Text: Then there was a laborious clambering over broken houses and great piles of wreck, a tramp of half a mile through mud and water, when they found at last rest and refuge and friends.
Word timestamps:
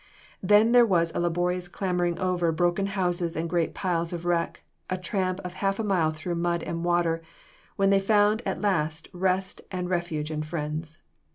Then 0.41 0.71
there 0.71 0.83
was 0.83 1.13
a 1.13 1.19
laborious 1.19 1.67
clambering 1.67 2.17
over 2.17 2.51
broken 2.51 2.87
houses 2.87 3.35
and 3.35 3.47
great 3.47 3.75
piles 3.75 4.11
of 4.11 4.25
wreck, 4.25 4.63
a 4.89 4.97
tramp 4.97 5.39
of 5.43 5.53
half 5.53 5.77
a 5.77 5.83
mile 5.83 6.09
through 6.09 6.33
mud 6.37 6.63
and 6.63 6.83
water, 6.83 7.21
when 7.75 7.91
they 7.91 7.99
found 7.99 8.41
at 8.43 8.61
last 8.61 9.09
rest 9.13 9.61
and 9.69 9.91
refuge 9.91 10.31
and 10.31 10.43
friends. 10.43 10.97